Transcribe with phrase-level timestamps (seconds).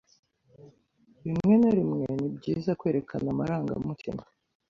[1.23, 4.23] Rimwe na rimwe ni byiza kwerekana amarangamutima.